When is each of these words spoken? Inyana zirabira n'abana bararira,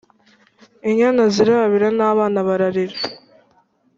Inyana 0.89 1.21
zirabira 1.33 1.87
n'abana 1.97 2.39
bararira, 2.47 2.97